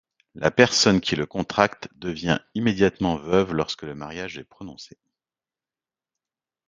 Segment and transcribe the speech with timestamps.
[0.33, 4.97] La personne qui le contracte devient immédiatement veuve lorsque le mariage est prononcé.